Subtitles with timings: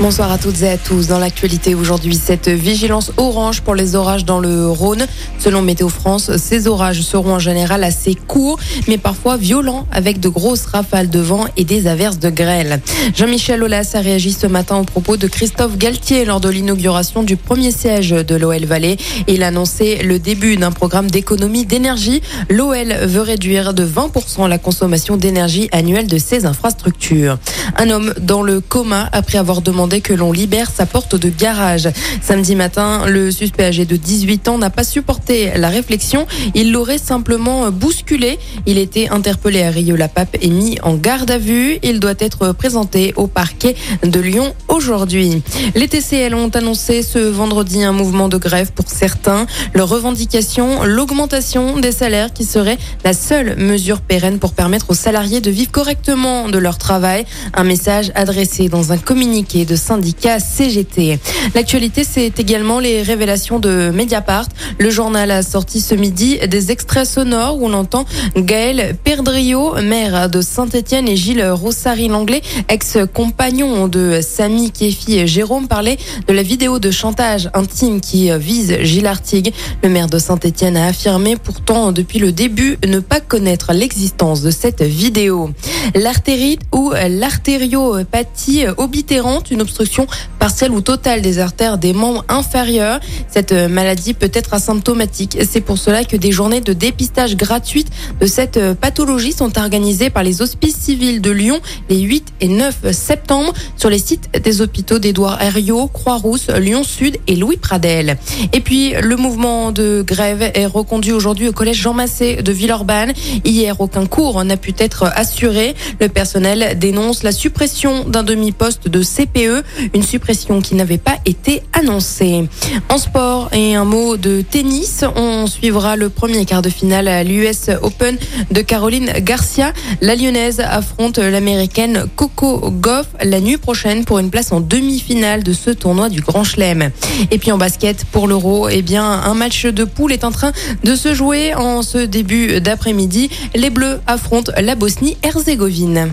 [0.00, 1.08] Bonsoir à toutes et à tous.
[1.08, 5.04] Dans l'actualité aujourd'hui, cette vigilance orange pour les orages dans le Rhône.
[5.40, 10.28] Selon Météo France, ces orages seront en général assez courts, mais parfois violents, avec de
[10.28, 12.80] grosses rafales de vent et des averses de grêle.
[13.16, 17.36] Jean-Michel Aulas a réagi ce matin au propos de Christophe Galtier lors de l'inauguration du
[17.36, 18.98] premier siège de l'OL Valley.
[19.26, 22.22] Il a annoncé le début d'un programme d'économie d'énergie.
[22.50, 27.38] L'OL veut réduire de 20% la consommation d'énergie annuelle de ses infrastructures.
[27.76, 31.88] Un homme dans le coma après avoir demandé que l'on libère sa porte de garage.
[32.22, 36.26] Samedi matin, le suspect âgé de 18 ans n'a pas supporté la réflexion.
[36.54, 38.38] Il l'aurait simplement bousculé.
[38.66, 41.78] Il était interpellé à Rio-la-Pape et mis en garde à vue.
[41.82, 45.42] Il doit être présenté au parquet de Lyon aujourd'hui.
[45.74, 49.46] Les TCL ont annoncé ce vendredi un mouvement de grève pour certains.
[49.74, 55.40] Leur revendication, l'augmentation des salaires qui serait la seule mesure pérenne pour permettre aux salariés
[55.40, 57.24] de vivre correctement de leur travail.
[57.54, 61.18] Un message adressé dans un communiqué de syndicat CGT.
[61.54, 64.46] L'actualité, c'est également les révélations de Mediapart.
[64.78, 68.04] Le journal a sorti ce midi des extraits sonores où l'on entend
[68.36, 75.96] Gaël Perdrio, maire de Saint-Etienne, et Gilles Rossary-Langlais, ex-compagnon de Samy Kéfi et Jérôme, parler
[76.26, 79.52] de la vidéo de chantage intime qui vise Gilles Artigue.
[79.82, 84.50] Le maire de Saint-Etienne a affirmé pourtant depuis le début ne pas connaître l'existence de
[84.50, 85.50] cette vidéo.
[85.94, 90.06] L'artérite ou l'artériopathie obitérante, une obstruction
[90.48, 93.00] partielle ou totale des artères des membres inférieurs.
[93.28, 95.36] Cette maladie peut être asymptomatique.
[95.46, 100.22] C'est pour cela que des journées de dépistage gratuites de cette pathologie sont organisées par
[100.22, 101.60] les hospices civils de Lyon
[101.90, 107.18] les 8 et 9 septembre sur les sites des hôpitaux d'Édouard Herriot, Croix-Rousse, Lyon Sud
[107.26, 108.16] et Louis Pradel.
[108.54, 113.12] Et puis le mouvement de grève est reconduit aujourd'hui au collège Jean Massé de Villeurbanne.
[113.44, 115.74] Hier, aucun cours n'a pu être assuré.
[116.00, 121.62] Le personnel dénonce la suppression d'un demi-poste de CPE, une suppression qui n'avait pas été
[121.72, 122.48] annoncée.
[122.88, 127.24] En sport et un mot de tennis, on suivra le premier quart de finale à
[127.24, 128.16] l'US Open
[128.50, 129.72] de Caroline Garcia.
[130.00, 135.52] La lyonnaise affronte l'américaine Coco Goff la nuit prochaine pour une place en demi-finale de
[135.52, 136.90] ce tournoi du Grand Chelem.
[137.30, 140.52] Et puis en basket pour l'Euro, eh bien un match de poule est en train
[140.84, 143.30] de se jouer en ce début d'après-midi.
[143.54, 146.12] Les Bleus affrontent la Bosnie-Herzégovine.